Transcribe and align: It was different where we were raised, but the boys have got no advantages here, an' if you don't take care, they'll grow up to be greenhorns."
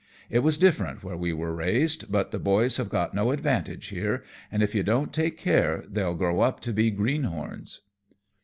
It 0.31 0.39
was 0.39 0.57
different 0.57 1.03
where 1.03 1.15
we 1.15 1.31
were 1.31 1.53
raised, 1.53 2.11
but 2.11 2.31
the 2.31 2.39
boys 2.39 2.77
have 2.77 2.89
got 2.89 3.13
no 3.13 3.29
advantages 3.29 3.89
here, 3.91 4.23
an' 4.51 4.63
if 4.63 4.73
you 4.73 4.81
don't 4.81 5.13
take 5.13 5.37
care, 5.37 5.83
they'll 5.87 6.15
grow 6.15 6.39
up 6.39 6.59
to 6.61 6.73
be 6.73 6.89
greenhorns." 6.89 7.81